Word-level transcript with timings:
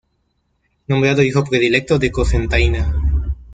Nombrado 0.87 1.21
hijo 1.21 1.43
predilecto 1.43 1.99
de 1.99 2.11
Cocentaina. 2.11 2.91